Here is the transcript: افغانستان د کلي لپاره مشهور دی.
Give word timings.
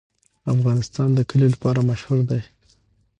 افغانستان 0.53 1.09
د 1.13 1.19
کلي 1.29 1.47
لپاره 1.53 1.79
مشهور 1.89 2.19
دی. 2.29 2.41